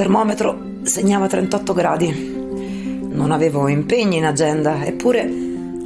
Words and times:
termometro 0.00 0.58
segnava 0.84 1.26
38 1.26 1.74
gradi. 1.74 2.08
Non 3.12 3.32
avevo 3.32 3.68
impegni 3.68 4.16
in 4.16 4.24
agenda, 4.24 4.82
eppure 4.82 5.30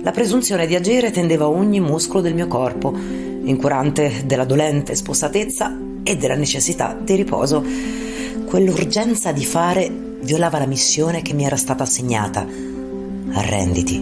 la 0.03 0.13
presunzione 0.13 0.69
di 0.69 0.77
agire 0.77 1.11
tendeva 1.11 1.49
ogni 1.49 1.81
muscolo 1.81 2.21
del 2.21 2.33
mio 2.33 2.47
corpo, 2.47 2.95
incurante 2.97 4.23
della 4.25 4.45
dolente 4.45 4.95
spossatezza 4.95 5.77
e 6.05 6.17
della 6.17 6.37
necessità 6.37 6.97
di 6.97 7.17
riposo. 7.17 7.65
Quell'urgenza 8.47 9.33
di 9.33 9.45
fare 9.45 9.91
violava 10.21 10.61
la 10.61 10.67
missione 10.67 11.21
che 11.21 11.35
mi 11.35 11.45
era 11.45 11.57
stata 11.57 11.83
assegnata. 11.83 12.47
Arrenditi, 13.33 13.97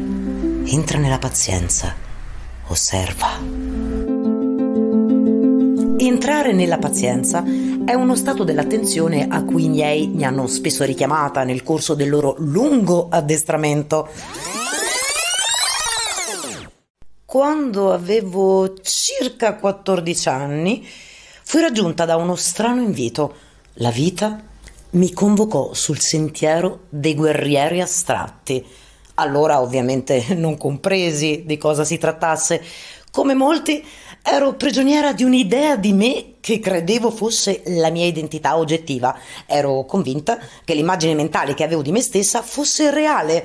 entra 0.66 0.99
nella 0.99 1.18
pazienza, 1.18 1.94
osserva. 2.66 3.29
Entrare 5.96 6.52
nella 6.52 6.79
pazienza 6.79 7.43
è 7.85 7.95
uno 7.95 8.14
stato 8.14 8.45
dell'attenzione 8.45 9.27
a 9.29 9.45
cui 9.45 9.64
i 9.64 9.68
miei 9.68 10.07
mi 10.07 10.25
hanno 10.25 10.46
spesso 10.46 10.85
richiamata 10.85 11.43
nel 11.43 11.63
corso 11.63 11.95
del 11.95 12.08
loro 12.08 12.36
lungo 12.39 13.08
addestramento. 13.11 14.08
Quando 17.25 17.93
avevo 17.93 18.75
circa 18.82 19.57
14 19.57 20.29
anni, 20.29 20.86
fui 21.43 21.61
raggiunta 21.61 22.05
da 22.05 22.17
uno 22.17 22.36
strano 22.36 22.81
invito. 22.81 23.35
La 23.75 23.91
vita 23.91 24.41
mi 24.91 25.13
convocò 25.13 25.75
sul 25.75 25.99
sentiero 25.99 26.83
dei 26.89 27.14
guerrieri 27.14 27.80
astratti. 27.80 28.64
Allora 29.14 29.61
ovviamente 29.61 30.35
non 30.35 30.57
compresi 30.57 31.43
di 31.44 31.57
cosa 31.58 31.85
si 31.85 31.99
trattasse. 31.99 32.62
Come 33.11 33.34
molti 33.34 33.84
Ero 34.24 34.54
prigioniera 34.54 35.12
di 35.12 35.24
un'idea 35.24 35.74
di 35.74 35.92
me 35.92 36.34
che 36.38 36.60
credevo 36.60 37.10
fosse 37.10 37.62
la 37.66 37.90
mia 37.90 38.06
identità 38.06 38.56
oggettiva. 38.56 39.18
Ero 39.46 39.84
convinta 39.84 40.38
che 40.64 40.74
l'immagine 40.74 41.14
mentale 41.14 41.54
che 41.54 41.64
avevo 41.64 41.82
di 41.82 41.90
me 41.90 42.00
stessa 42.00 42.40
fosse 42.40 42.92
reale. 42.92 43.44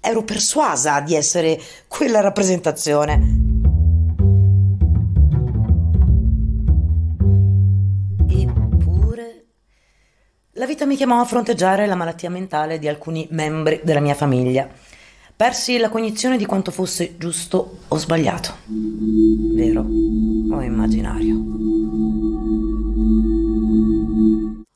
Ero 0.00 0.24
persuasa 0.24 1.00
di 1.00 1.14
essere 1.14 1.60
quella 1.86 2.20
rappresentazione. 2.20 3.12
Eppure 8.26 9.44
la 10.52 10.66
vita 10.66 10.86
mi 10.86 10.96
chiamò 10.96 11.20
a 11.20 11.24
fronteggiare 11.26 11.86
la 11.86 11.94
malattia 11.94 12.30
mentale 12.30 12.78
di 12.78 12.88
alcuni 12.88 13.28
membri 13.32 13.80
della 13.84 14.00
mia 14.00 14.14
famiglia. 14.14 14.66
Persi 15.36 15.76
la 15.76 15.90
cognizione 15.90 16.38
di 16.38 16.46
quanto 16.46 16.70
fosse 16.70 17.18
giusto 17.18 17.80
o 17.88 17.98
sbagliato, 17.98 18.54
vero 18.64 19.82
o 19.82 20.62
immaginario. 20.62 21.36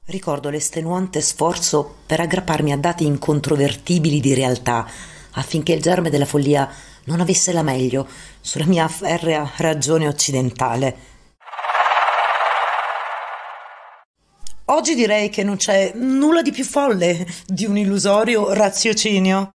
Ricordo 0.05 0.51
l'estenuante 0.51 1.23
sforzo 1.23 1.97
per 2.05 2.21
aggrapparmi 2.21 2.73
a 2.73 2.77
dati 2.77 3.07
incontrovertibili 3.07 4.21
di 4.21 4.35
realtà 4.35 4.87
affinché 5.31 5.73
il 5.73 5.81
germe 5.81 6.11
della 6.11 6.27
follia 6.27 6.71
non 7.05 7.21
avesse 7.21 7.53
la 7.53 7.63
meglio 7.63 8.07
sulla 8.43 8.67
mia 8.67 8.87
ferrea 8.87 9.51
ragione 9.57 10.09
occidentale. 10.09 10.97
Oggi 14.67 14.95
direi 14.95 15.31
che 15.31 15.43
non 15.43 15.57
c'è 15.57 15.93
nulla 15.95 16.43
di 16.43 16.53
più 16.53 16.65
folle 16.65 17.27
di 17.47 17.65
un 17.65 17.79
illusorio 17.79 18.53
raziocinio. 18.53 19.53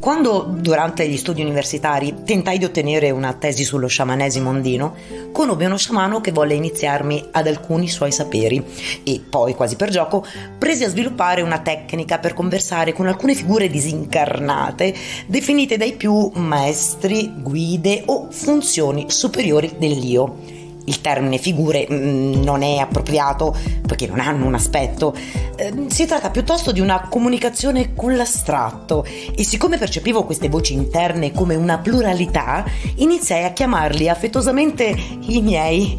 Quando 0.00 0.46
durante 0.48 1.08
gli 1.08 1.16
studi 1.16 1.42
universitari 1.42 2.22
tentai 2.24 2.58
di 2.58 2.64
ottenere 2.64 3.10
una 3.10 3.32
tesi 3.32 3.64
sullo 3.64 3.88
sciamanesimo 3.88 4.48
andino, 4.48 4.94
conobbi 5.32 5.64
uno 5.64 5.76
sciamano 5.76 6.20
che 6.20 6.30
volle 6.30 6.54
iniziarmi 6.54 7.28
ad 7.32 7.48
alcuni 7.48 7.88
suoi 7.88 8.12
saperi 8.12 8.64
e 9.02 9.20
poi, 9.28 9.54
quasi 9.54 9.74
per 9.74 9.90
gioco, 9.90 10.24
presi 10.56 10.84
a 10.84 10.88
sviluppare 10.88 11.42
una 11.42 11.58
tecnica 11.58 12.18
per 12.20 12.32
conversare 12.32 12.92
con 12.92 13.08
alcune 13.08 13.34
figure 13.34 13.68
disincarnate 13.68 14.94
definite 15.26 15.76
dai 15.76 15.94
più 15.94 16.30
maestri, 16.34 17.32
guide 17.36 18.04
o 18.06 18.28
funzioni 18.30 19.06
superiori 19.10 19.74
dell'io 19.78 20.57
il 20.88 21.00
termine 21.00 21.38
figure 21.38 21.86
mm, 21.90 22.42
non 22.42 22.62
è 22.62 22.78
appropriato 22.78 23.56
perché 23.86 24.06
non 24.06 24.20
hanno 24.20 24.46
un 24.46 24.54
aspetto. 24.54 25.14
Eh, 25.56 25.86
si 25.88 26.06
tratta 26.06 26.30
piuttosto 26.30 26.72
di 26.72 26.80
una 26.80 27.06
comunicazione 27.08 27.94
con 27.94 28.16
l'astratto 28.16 29.04
e 29.04 29.44
siccome 29.44 29.78
percepivo 29.78 30.24
queste 30.24 30.48
voci 30.48 30.72
interne 30.72 31.32
come 31.32 31.54
una 31.54 31.78
pluralità, 31.78 32.64
iniziai 32.96 33.44
a 33.44 33.52
chiamarli 33.52 34.08
affettuosamente 34.08 34.94
i 35.20 35.40
miei 35.40 35.96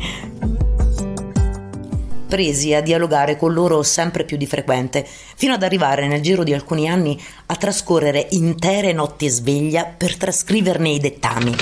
presi 2.29 2.75
a 2.75 2.81
dialogare 2.81 3.35
con 3.35 3.51
loro 3.51 3.81
sempre 3.81 4.23
più 4.23 4.37
di 4.37 4.45
frequente, 4.45 5.05
fino 5.35 5.53
ad 5.53 5.63
arrivare 5.63 6.07
nel 6.07 6.21
giro 6.21 6.43
di 6.43 6.53
alcuni 6.53 6.87
anni 6.87 7.19
a 7.47 7.55
trascorrere 7.55 8.27
intere 8.31 8.93
notti 8.93 9.27
sveglia 9.27 9.83
per 9.85 10.15
trascriverne 10.15 10.89
i 10.89 10.99
dettami. 10.99 11.55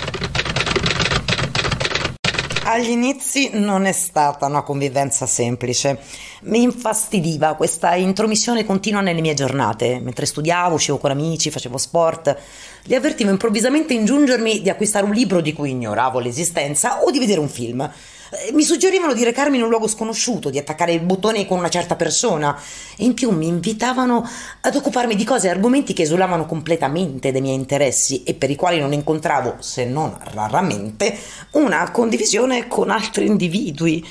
Agli 2.69 2.89
inizi 2.89 3.51
non 3.53 3.85
è 3.85 3.93
stata 3.93 4.45
una 4.45 4.61
convivenza 4.61 5.25
semplice. 5.25 6.01
Mi 6.41 6.63
infastidiva 6.63 7.53
questa 7.53 7.95
intromissione 7.95 8.65
continua 8.65 8.99
nelle 8.99 9.21
mie 9.21 9.33
giornate. 9.33 10.01
Mentre 10.01 10.25
studiavo, 10.25 10.75
uscivo 10.75 10.97
con 10.97 11.09
amici, 11.09 11.49
facevo 11.49 11.77
sport, 11.77 12.37
li 12.83 12.93
avvertivo 12.93 13.29
improvvisamente 13.29 13.93
in 13.93 14.03
giungermi 14.03 14.61
di 14.61 14.69
acquistare 14.69 15.05
un 15.05 15.13
libro 15.13 15.39
di 15.39 15.53
cui 15.53 15.69
ignoravo 15.69 16.19
l'esistenza 16.19 17.03
o 17.03 17.09
di 17.09 17.19
vedere 17.19 17.39
un 17.39 17.47
film. 17.47 17.89
Eh, 18.29 18.51
mi 18.51 18.63
suggerivano 18.63 19.13
di 19.13 19.23
recarmi 19.23 19.57
in 19.57 19.63
un 19.63 19.69
luogo 19.69 19.87
sconosciuto, 19.87 20.49
di 20.49 20.57
attaccare 20.57 20.93
il 20.93 21.01
bottone 21.01 21.45
con 21.45 21.57
una 21.57 21.69
certa 21.69 21.95
persona 21.95 22.57
e 22.97 23.05
in 23.05 23.13
più 23.13 23.31
mi 23.31 23.47
invitavano 23.47 24.27
ad 24.61 24.75
occuparmi 24.75 25.15
di 25.15 25.23
cose 25.23 25.47
e 25.47 25.51
argomenti 25.51 25.93
che 25.93 26.03
esulavano 26.03 26.45
completamente 26.45 27.31
dai 27.31 27.41
miei 27.41 27.55
interessi 27.55 28.23
e 28.23 28.33
per 28.33 28.49
i 28.49 28.55
quali 28.55 28.79
non 28.79 28.91
incontravo, 28.91 29.55
se 29.59 29.85
non 29.85 30.17
raramente, 30.33 31.17
una 31.51 31.89
condivisione 31.91 32.67
con 32.67 32.89
altri 32.89 33.27
individui. 33.27 34.05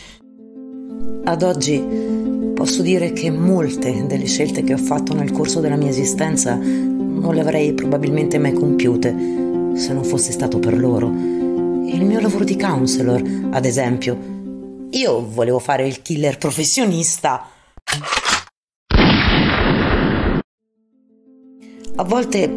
Ad 1.25 1.43
oggi 1.43 2.55
posso 2.55 2.83
dire 2.83 3.13
che 3.13 3.31
molte 3.31 4.07
delle 4.07 4.27
scelte 4.27 4.63
che 4.65 4.73
ho 4.73 4.79
fatto 4.79 5.13
nel 5.13 5.33
corso 5.33 5.61
della 5.61 5.77
mia 5.77 5.91
esistenza 5.91 6.55
non 6.55 7.35
le 7.35 7.41
avrei 7.41 7.75
probabilmente 7.75 8.39
mai 8.39 8.53
compiute 8.53 9.11
se 9.75 9.93
non 9.93 10.05
fosse 10.05 10.33
stato 10.33 10.59
per 10.59 10.79
loro 10.79 11.46
il 11.89 12.05
mio 12.05 12.21
lavoro 12.21 12.45
di 12.45 12.57
counselor, 12.57 13.49
ad 13.51 13.65
esempio. 13.65 14.35
Io 14.91 15.29
volevo 15.29 15.59
fare 15.59 15.87
il 15.87 16.03
killer 16.03 16.39
professionista. 16.39 17.49
A 21.99 22.05
volte 22.05 22.51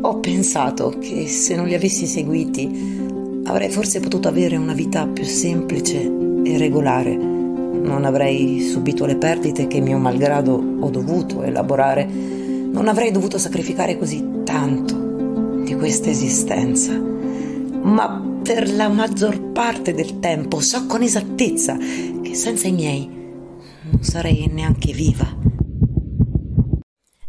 ho 0.00 0.20
pensato 0.20 0.98
che 1.00 1.26
se 1.28 1.56
non 1.56 1.66
li 1.66 1.74
avessi 1.74 2.06
seguiti 2.06 3.42
avrei 3.44 3.70
forse 3.70 4.00
potuto 4.00 4.28
avere 4.28 4.56
una 4.56 4.74
vita 4.74 5.06
più 5.06 5.24
semplice 5.24 6.00
e 6.44 6.58
regolare. 6.58 7.16
Non 7.16 8.04
avrei 8.04 8.60
subito 8.60 9.04
le 9.06 9.16
perdite 9.16 9.66
che 9.66 9.80
mio 9.80 9.98
malgrado 9.98 10.52
ho 10.80 10.90
dovuto 10.90 11.42
elaborare. 11.42 12.04
Non 12.06 12.88
avrei 12.88 13.10
dovuto 13.10 13.38
sacrificare 13.38 13.98
così 13.98 14.42
tanto 14.44 15.62
di 15.64 15.74
questa 15.74 16.10
esistenza. 16.10 17.13
Ma 17.84 18.40
per 18.42 18.72
la 18.72 18.88
maggior 18.88 19.52
parte 19.52 19.92
del 19.92 20.18
tempo 20.18 20.60
so 20.60 20.86
con 20.86 21.02
esattezza 21.02 21.76
che 21.76 22.34
senza 22.34 22.66
i 22.66 22.72
miei 22.72 23.06
non 23.06 24.02
sarei 24.02 24.46
neanche 24.50 24.92
viva. 24.92 25.26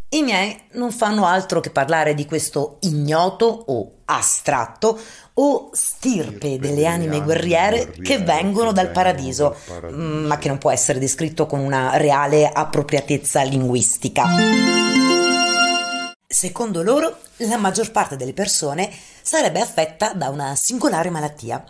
I 0.09 0.21
miei 0.21 0.57
non 0.73 0.91
fanno 0.91 1.25
altro 1.25 1.59
che 1.59 1.71
parlare 1.71 2.13
di 2.13 2.25
questo 2.25 2.77
ignoto 2.81 3.45
o 3.45 3.95
astratto 4.05 4.97
o 5.33 5.69
stirpe 5.73 6.57
delle 6.57 6.85
anime 6.85 7.21
guerriere 7.21 7.91
che 8.01 8.19
vengono 8.19 8.71
dal 8.71 8.91
paradiso, 8.91 9.57
ma 9.91 10.37
che 10.37 10.47
non 10.47 10.57
può 10.57 10.71
essere 10.71 10.99
descritto 10.99 11.45
con 11.47 11.59
una 11.59 11.97
reale 11.97 12.47
appropriatezza 12.47 13.41
linguistica. 13.43 14.23
Secondo 16.25 16.81
loro, 16.81 17.17
la 17.37 17.57
maggior 17.57 17.91
parte 17.91 18.15
delle 18.15 18.33
persone 18.33 18.89
sarebbe 19.21 19.59
affetta 19.59 20.13
da 20.13 20.29
una 20.29 20.55
singolare 20.55 21.09
malattia, 21.09 21.63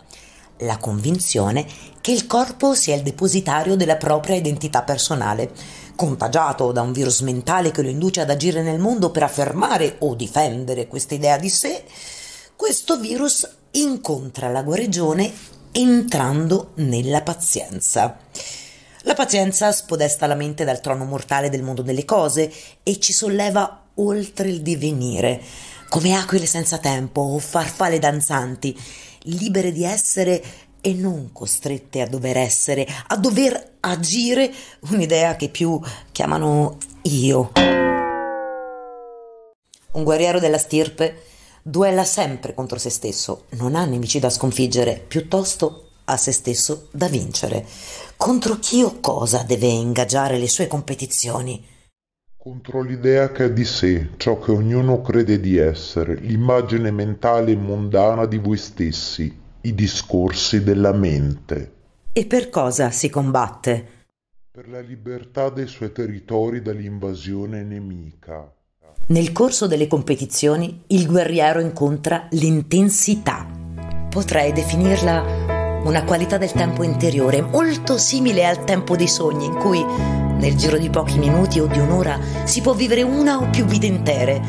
la 0.60 0.76
convinzione 0.78 1.66
che 2.00 2.12
il 2.12 2.26
corpo 2.26 2.74
sia 2.74 2.94
il 2.94 3.02
depositario 3.02 3.76
della 3.76 3.96
propria 3.96 4.36
identità 4.36 4.82
personale, 4.82 5.50
contagiato 5.96 6.72
da 6.72 6.82
un 6.82 6.92
virus 6.92 7.20
mentale 7.20 7.70
che 7.70 7.82
lo 7.82 7.88
induce 7.88 8.20
ad 8.20 8.30
agire 8.30 8.62
nel 8.62 8.78
mondo 8.78 9.10
per 9.10 9.24
affermare 9.24 9.96
o 10.00 10.14
difendere 10.14 10.86
questa 10.86 11.14
idea 11.14 11.36
di 11.36 11.50
sé, 11.50 11.84
questo 12.54 12.98
virus 12.98 13.48
incontra 13.72 14.48
la 14.48 14.62
guarigione 14.62 15.30
entrando 15.72 16.70
nella 16.76 17.22
pazienza. 17.22 18.16
La 19.02 19.14
pazienza 19.14 19.70
spodesta 19.72 20.26
la 20.26 20.34
mente 20.34 20.64
dal 20.64 20.80
trono 20.80 21.04
mortale 21.04 21.50
del 21.50 21.62
mondo 21.62 21.82
delle 21.82 22.04
cose 22.04 22.52
e 22.82 22.98
ci 22.98 23.12
solleva 23.12 23.85
oltre 23.96 24.48
il 24.48 24.62
divenire, 24.62 25.40
come 25.88 26.14
aquile 26.14 26.46
senza 26.46 26.78
tempo 26.78 27.20
o 27.20 27.38
farfalle 27.38 27.98
danzanti, 27.98 28.76
libere 29.22 29.72
di 29.72 29.84
essere 29.84 30.42
e 30.80 30.94
non 30.94 31.30
costrette 31.32 32.00
a 32.00 32.06
dover 32.06 32.36
essere, 32.36 32.86
a 33.08 33.16
dover 33.16 33.78
agire, 33.80 34.52
un'idea 34.90 35.36
che 35.36 35.48
più 35.48 35.80
chiamano 36.12 36.78
io. 37.02 37.52
Un 39.92 40.04
guerriero 40.04 40.38
della 40.38 40.58
stirpe 40.58 41.22
duella 41.62 42.04
sempre 42.04 42.54
contro 42.54 42.78
se 42.78 42.90
stesso, 42.90 43.46
non 43.50 43.74
ha 43.74 43.84
nemici 43.84 44.20
da 44.20 44.30
sconfiggere, 44.30 45.02
piuttosto 45.06 45.88
ha 46.04 46.16
se 46.16 46.30
stesso 46.30 46.88
da 46.92 47.08
vincere. 47.08 47.66
Contro 48.16 48.58
chi 48.58 48.82
o 48.82 49.00
cosa 49.00 49.42
deve 49.42 49.66
ingaggiare 49.66 50.38
le 50.38 50.48
sue 50.48 50.68
competizioni? 50.68 51.74
Contro 52.46 52.80
l'idea 52.80 53.32
che 53.32 53.46
è 53.46 53.52
di 53.52 53.64
sé, 53.64 54.10
ciò 54.18 54.38
che 54.38 54.52
ognuno 54.52 55.02
crede 55.02 55.40
di 55.40 55.56
essere, 55.56 56.14
l'immagine 56.14 56.92
mentale 56.92 57.50
e 57.50 57.56
mondana 57.56 58.24
di 58.24 58.38
voi 58.38 58.56
stessi, 58.56 59.36
i 59.62 59.74
discorsi 59.74 60.62
della 60.62 60.92
mente. 60.92 61.72
E 62.12 62.24
per 62.24 62.48
cosa 62.48 62.92
si 62.92 63.10
combatte? 63.10 63.86
Per 64.48 64.68
la 64.68 64.78
libertà 64.78 65.50
dei 65.50 65.66
suoi 65.66 65.90
territori 65.90 66.62
dall'invasione 66.62 67.64
nemica. 67.64 68.48
Nel 69.08 69.32
corso 69.32 69.66
delle 69.66 69.88
competizioni 69.88 70.84
il 70.86 71.08
guerriero 71.08 71.58
incontra 71.58 72.28
l'intensità. 72.30 73.44
Potrei 74.08 74.52
definirla 74.52 75.55
una 75.86 76.04
qualità 76.04 76.36
del 76.36 76.52
tempo 76.52 76.82
interiore 76.82 77.40
molto 77.40 77.96
simile 77.96 78.46
al 78.46 78.64
tempo 78.64 78.96
dei 78.96 79.08
sogni 79.08 79.46
in 79.46 79.54
cui 79.54 79.84
nel 79.84 80.56
giro 80.56 80.76
di 80.78 80.90
pochi 80.90 81.18
minuti 81.18 81.60
o 81.60 81.66
di 81.66 81.78
un'ora 81.78 82.18
si 82.44 82.60
può 82.60 82.74
vivere 82.74 83.02
una 83.02 83.38
o 83.38 83.48
più 83.48 83.64
vite 83.64 83.86
intere. 83.86 84.42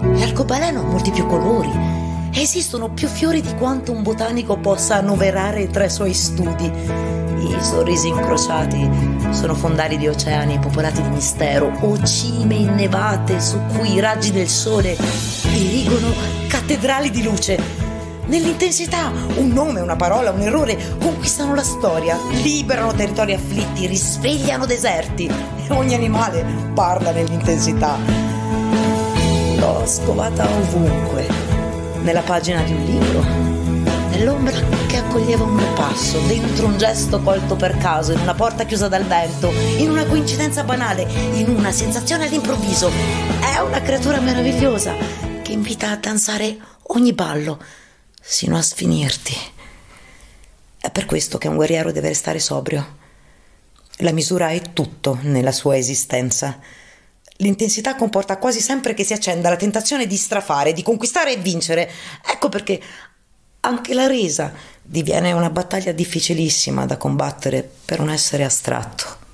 L'arcobaleno 0.00 0.80
ha 0.80 0.84
molti 0.84 1.10
più 1.10 1.26
colori. 1.26 1.70
Esistono 2.32 2.90
più 2.90 3.08
fiori 3.08 3.40
di 3.40 3.54
quanto 3.54 3.92
un 3.92 4.02
botanico 4.02 4.56
possa 4.58 4.96
annoverare 4.96 5.68
tra 5.68 5.84
i 5.84 5.90
suoi 5.90 6.12
studi 6.12 7.14
i 7.38 7.62
sorrisi 7.62 8.08
incrociati 8.08 8.88
sono 9.30 9.54
fondali 9.54 9.98
di 9.98 10.08
oceani 10.08 10.58
popolati 10.58 11.02
di 11.02 11.08
mistero 11.08 11.70
o 11.80 12.02
cime 12.02 12.54
innevate 12.54 13.40
su 13.40 13.60
cui 13.76 13.94
i 13.94 14.00
raggi 14.00 14.32
del 14.32 14.48
sole 14.48 14.96
erigono 15.44 16.12
cattedrali 16.48 17.10
di 17.10 17.22
luce. 17.22 17.85
Nell'intensità 18.26 19.12
un 19.36 19.50
nome, 19.50 19.80
una 19.80 19.94
parola, 19.94 20.32
un 20.32 20.40
errore 20.40 20.76
conquistano 20.98 21.54
la 21.54 21.62
storia, 21.62 22.18
liberano 22.42 22.92
territori 22.92 23.34
afflitti, 23.34 23.86
risvegliano 23.86 24.66
deserti 24.66 25.26
e 25.26 25.72
ogni 25.72 25.94
animale 25.94 26.44
parla 26.74 27.12
nell'intensità. 27.12 27.96
L'ho 29.56 29.86
scovata 29.86 30.44
ovunque, 30.44 31.28
nella 32.02 32.22
pagina 32.22 32.62
di 32.62 32.72
un 32.72 32.84
libro, 32.84 33.20
nell'ombra 34.10 34.58
che 34.88 34.96
accoglieva 34.96 35.44
un 35.44 35.62
passo, 35.76 36.18
dentro 36.26 36.66
un 36.66 36.78
gesto 36.78 37.20
colto 37.20 37.54
per 37.54 37.78
caso, 37.78 38.10
in 38.10 38.18
una 38.18 38.34
porta 38.34 38.64
chiusa 38.64 38.88
dal 38.88 39.04
vento, 39.04 39.52
in 39.76 39.88
una 39.88 40.04
coincidenza 40.04 40.64
banale, 40.64 41.06
in 41.34 41.48
una 41.56 41.70
sensazione 41.70 42.26
all'improvviso. 42.26 42.90
È 43.40 43.60
una 43.60 43.80
creatura 43.80 44.18
meravigliosa 44.18 44.94
che 45.42 45.52
invita 45.52 45.90
a 45.90 45.96
danzare 45.96 46.58
ogni 46.88 47.12
ballo, 47.12 47.58
sino 48.26 48.56
a 48.56 48.62
sfinirti. 48.62 49.34
È 50.80 50.90
per 50.90 51.06
questo 51.06 51.38
che 51.38 51.46
un 51.46 51.54
guerriero 51.54 51.92
deve 51.92 52.08
restare 52.08 52.40
sobrio. 52.40 53.04
La 53.98 54.12
misura 54.12 54.48
è 54.48 54.72
tutto 54.72 55.18
nella 55.22 55.52
sua 55.52 55.76
esistenza. 55.76 56.58
L'intensità 57.36 57.94
comporta 57.94 58.38
quasi 58.38 58.60
sempre 58.60 58.94
che 58.94 59.04
si 59.04 59.12
accenda 59.12 59.48
la 59.48 59.56
tentazione 59.56 60.06
di 60.06 60.16
strafare, 60.16 60.72
di 60.72 60.82
conquistare 60.82 61.32
e 61.32 61.36
vincere. 61.36 61.88
Ecco 62.26 62.48
perché 62.48 62.80
anche 63.60 63.94
la 63.94 64.06
resa 64.06 64.52
diviene 64.82 65.32
una 65.32 65.50
battaglia 65.50 65.92
difficilissima 65.92 66.84
da 66.84 66.96
combattere 66.96 67.68
per 67.84 68.00
un 68.00 68.10
essere 68.10 68.44
astratto. 68.44 69.24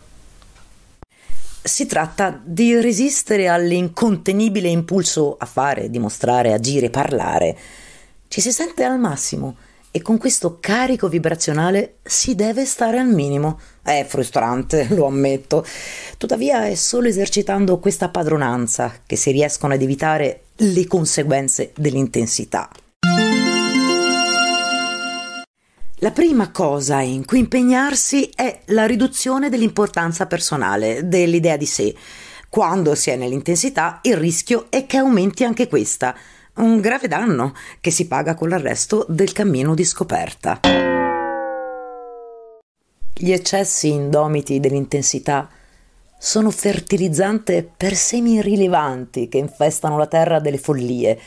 Si 1.63 1.87
tratta 1.87 2.39
di 2.43 2.79
resistere 2.79 3.49
all'incontenibile 3.49 4.69
impulso 4.69 5.37
a 5.39 5.47
fare, 5.47 5.91
dimostrare, 5.91 6.53
agire, 6.53 6.91
parlare. 6.91 7.57
Ci 8.33 8.41
si 8.41 8.51
sente 8.51 8.83
al 8.83 8.99
massimo 8.99 9.57
e 9.91 10.01
con 10.01 10.17
questo 10.17 10.57
carico 10.59 11.07
vibrazionale 11.07 11.97
si 12.03 12.35
deve 12.35 12.65
stare 12.65 12.99
al 12.99 13.09
minimo. 13.09 13.61
È 13.83 14.07
frustrante, 14.09 14.87
lo 14.97 15.05
ammetto. 15.05 15.67
Tuttavia 16.17 16.65
è 16.67 16.75
solo 16.75 17.09
esercitando 17.09 17.79
questa 17.79 18.09
padronanza 18.09 19.01
che 19.05 19.17
si 19.17 19.33
riescono 19.33 19.75
ad 19.75 19.83
evitare 19.83 20.45
le 20.57 20.87
conseguenze 20.87 21.73
dell'intensità. 21.77 22.71
La 25.97 26.11
prima 26.11 26.51
cosa 26.51 27.03
in 27.03 27.27
cui 27.27 27.41
impegnarsi 27.41 28.31
è 28.35 28.63
la 28.69 28.87
riduzione 28.87 29.51
dell'importanza 29.51 30.25
personale, 30.25 31.07
dell'idea 31.07 31.59
di 31.59 31.67
sé. 31.67 31.95
Quando 32.49 32.95
si 32.95 33.11
è 33.11 33.17
nell'intensità, 33.17 33.99
il 34.03 34.17
rischio 34.17 34.69
è 34.71 34.87
che 34.87 34.97
aumenti 34.97 35.45
anche 35.45 35.69
questa, 35.69 36.15
un 36.55 36.81
grave 36.81 37.09
danno 37.09 37.55
che 37.81 37.91
si 37.91 38.07
paga 38.07 38.35
con 38.35 38.49
l'arresto 38.49 39.07
del 39.09 39.33
cammino 39.33 39.75
di 39.75 39.85
scoperta. 39.85 40.61
Gli 43.15 43.33
eccessi 43.33 43.91
indomiti 43.91 44.61
dell'intensità 44.61 45.49
sono 46.19 46.51
fertilizzante 46.51 47.69
per 47.77 47.95
semi 47.95 48.35
irrilevanti 48.35 49.29
che 49.29 49.39
infestano 49.39 49.97
la 49.97 50.07
terra 50.07 50.41
delle 50.41 50.59
follie 50.59 51.19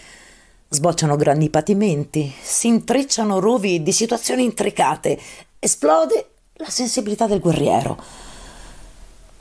Sbocciano 0.68 1.16
grandi 1.16 1.50
patimenti, 1.50 2.34
si 2.42 2.68
intrecciano 2.68 3.40
rovi 3.40 3.84
di 3.84 3.92
situazioni 3.92 4.44
intricate, 4.44 5.18
esplode 5.60 6.32
la 6.56 6.70
sensibilità 6.70 7.28
del 7.28 7.40
guerriero. 7.40 7.98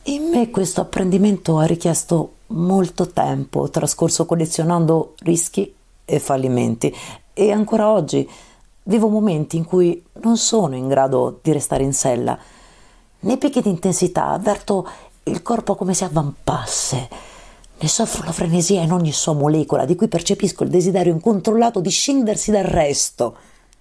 In 0.06 0.24
me 0.24 0.50
questo 0.50 0.82
apprendimento 0.82 1.56
ha 1.58 1.64
richiesto 1.64 2.34
molto 2.48 3.08
tempo, 3.08 3.70
trascorso 3.70 4.26
collezionando 4.26 5.14
rischi 5.20 5.74
e 6.04 6.18
fallimenti, 6.18 6.94
e 7.32 7.50
ancora 7.50 7.90
oggi 7.90 8.28
vivo 8.82 9.08
momenti 9.08 9.56
in 9.56 9.64
cui 9.64 10.04
non 10.20 10.36
sono 10.36 10.76
in 10.76 10.88
grado 10.88 11.38
di 11.40 11.52
restare 11.52 11.84
in 11.84 11.94
sella. 11.94 12.38
Nei 13.20 13.38
picchi 13.38 13.62
di 13.62 13.70
intensità 13.70 14.26
avverto 14.26 14.86
il 15.22 15.40
corpo 15.40 15.74
come 15.74 15.94
se 15.94 16.04
avvampasse 16.04 17.08
ne 17.78 17.88
soffro 17.88 18.26
la 18.26 18.32
frenesia 18.32 18.82
in 18.82 18.92
ogni 18.92 19.10
sua 19.10 19.32
molecola, 19.32 19.86
di 19.86 19.96
cui 19.96 20.08
percepisco 20.08 20.64
il 20.64 20.70
desiderio 20.70 21.14
incontrollato 21.14 21.80
di 21.80 21.88
scindersi 21.88 22.50
dal 22.50 22.64
resto. 22.64 23.36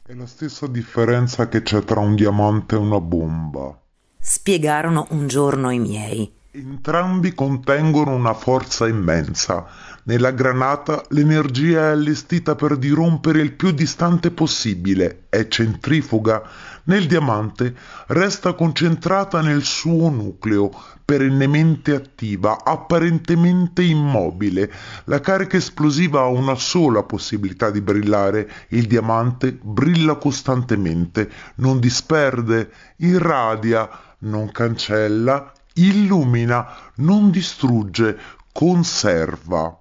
È 0.05 0.13
la 0.13 0.25
stessa 0.25 0.67
differenza 0.67 1.49
che 1.49 1.63
c'è 1.63 1.83
tra 1.83 1.99
un 1.99 2.15
diamante 2.15 2.75
e 2.75 2.77
una 2.77 3.01
bomba. 3.01 3.77
Spiegarono 4.25 5.07
un 5.09 5.27
giorno 5.27 5.69
i 5.69 5.79
miei. 5.79 6.31
Entrambi 6.51 7.33
contengono 7.33 8.15
una 8.15 8.33
forza 8.33 8.87
immensa. 8.87 9.65
Nella 10.05 10.31
granata 10.31 11.01
l'energia 11.11 11.87
è 11.87 11.91
allestita 11.91 12.55
per 12.55 12.75
dirompere 12.75 13.39
il 13.39 13.53
più 13.53 13.71
distante 13.71 14.31
possibile, 14.31 15.27
è 15.29 15.47
centrifuga. 15.47 16.43
Nel 16.85 17.07
diamante 17.07 17.73
resta 18.07 18.51
concentrata 18.51 19.39
nel 19.39 19.63
suo 19.63 20.09
nucleo, 20.09 20.71
perennemente 21.05 21.95
attiva, 21.95 22.65
apparentemente 22.65 23.81
immobile. 23.81 24.69
La 25.05 25.21
carica 25.21 25.55
esplosiva 25.55 26.19
ha 26.19 26.27
una 26.27 26.55
sola 26.55 27.03
possibilità 27.03 27.69
di 27.69 27.79
brillare. 27.79 28.51
Il 28.69 28.87
diamante 28.87 29.57
brilla 29.61 30.15
costantemente, 30.15 31.31
non 31.55 31.79
disperde, 31.79 32.71
irradia, 32.97 33.89
non 34.19 34.51
cancella, 34.51 35.49
illumina, 35.75 36.67
non 36.95 37.31
distrugge, 37.31 38.17
conserva. 38.51 39.77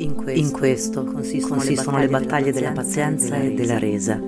In 0.00 0.14
questo, 0.14 0.40
in 0.40 0.50
questo 0.52 1.04
consistono, 1.04 1.56
consistono, 1.56 1.98
le 1.98 2.08
battaglie 2.08 2.52
della 2.52 2.70
pazienza 2.70 3.36
e 3.36 3.52
della 3.52 3.78
resa. 3.78 4.20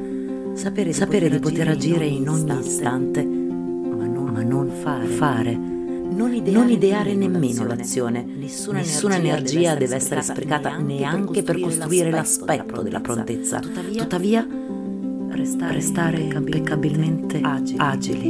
Sapere, 0.54 0.92
sapere 0.92 1.30
di 1.30 1.38
poter 1.38 1.68
agire 1.68 2.06
in 2.06 2.28
ogni 2.28 2.58
istante, 2.58 3.22
ma 3.24 4.04
non, 4.04 4.30
ma 4.32 4.42
non 4.42 4.68
fare. 4.68 5.06
fare. 5.06 5.56
Non 5.56 6.34
ideare, 6.34 6.58
non 6.58 6.70
ideare 6.70 7.14
nemmeno 7.14 7.64
l'azione. 7.66 8.24
Nessuna, 8.24 8.78
Nessuna 8.78 9.16
energia, 9.16 9.76
deve 9.76 9.94
essere 9.94 10.22
sprecata 10.22 10.76
neanche 10.76 11.44
per 11.44 11.60
costruire 11.60 12.10
l'aspetto 12.10 12.82
della 12.82 13.00
prontezza. 13.00 13.60
Tuttavia, 13.60 14.02
Tuttavia 14.02 14.46
restare, 15.28 15.74
restare 15.74 16.18
impeccabilmente 16.18 17.38
agili. 17.40 17.78
agili 17.78 18.28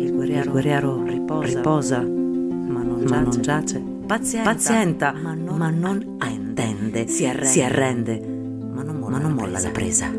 il 0.00 0.12
guerriero, 0.50 1.02
riposa, 1.04 1.46
riposa, 1.46 1.98
ma 2.00 2.82
non 2.82 3.02
ma 3.02 3.04
giace. 3.04 3.22
Non 3.24 3.40
giace. 3.42 3.89
Pazienta, 4.10 4.50
Pazienta, 4.50 5.12
ma 5.12 5.34
non, 5.34 5.56
ma 5.56 5.70
non 5.70 6.16
attende, 6.18 7.06
si 7.06 7.26
arrende, 7.26 7.46
si 7.46 7.62
arrende. 7.62 8.18
Ma, 8.18 8.82
non 8.82 8.96
molla, 8.96 9.18
ma 9.18 9.22
non 9.22 9.32
molla 9.34 9.60
la 9.60 9.70
presa. 9.70 10.10